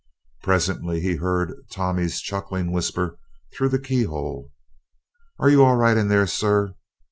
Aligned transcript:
Presently 0.41 0.99
he 1.01 1.17
heard 1.17 1.53
Tommy's 1.69 2.21
chuckling 2.21 2.71
whisper 2.71 3.19
through 3.53 3.69
the 3.69 3.77
keyhole: 3.77 4.49
"Are 5.37 5.47
you 5.51 5.63
all 5.63 5.75
right 5.75 5.95
in 5.95 6.07
there, 6.07 6.25
sir? 6.25 6.73